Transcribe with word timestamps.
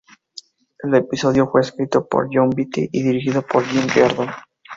El 0.81 0.95
episodio 0.95 1.47
fue 1.51 1.61
escrito 1.61 2.07
por 2.07 2.27
Jon 2.33 2.49
Vitti 2.49 2.89
y 2.91 3.03
dirigido 3.03 3.43
por 3.43 3.63
Jim 3.65 3.83
Reardon. 3.93 4.29